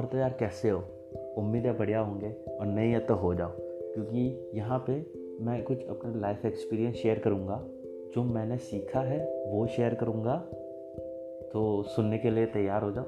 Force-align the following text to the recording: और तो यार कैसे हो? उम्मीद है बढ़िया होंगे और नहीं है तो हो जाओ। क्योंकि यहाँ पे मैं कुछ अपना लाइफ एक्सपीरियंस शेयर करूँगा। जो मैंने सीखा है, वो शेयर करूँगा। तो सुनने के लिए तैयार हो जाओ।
और 0.00 0.06
तो 0.06 0.18
यार 0.18 0.30
कैसे 0.30 0.70
हो? 0.70 0.84
उम्मीद 1.38 1.66
है 1.66 1.78
बढ़िया 1.78 2.00
होंगे 2.00 2.36
और 2.60 2.66
नहीं 2.66 2.92
है 2.92 3.00
तो 3.00 3.14
हो 3.14 3.34
जाओ। 3.34 3.50
क्योंकि 3.58 4.50
यहाँ 4.54 4.84
पे 4.86 5.06
मैं 5.44 5.62
कुछ 5.62 5.86
अपना 5.88 6.20
लाइफ 6.20 6.44
एक्सपीरियंस 6.46 6.94
शेयर 6.94 7.18
करूँगा। 7.18 7.64
जो 8.14 8.22
मैंने 8.22 8.56
सीखा 8.58 9.00
है, 9.00 9.44
वो 9.46 9.66
शेयर 9.66 9.94
करूँगा। 9.94 10.36
तो 11.52 11.82
सुनने 11.82 12.18
के 12.18 12.30
लिए 12.30 12.46
तैयार 12.46 12.82
हो 12.82 12.92
जाओ। 12.92 13.04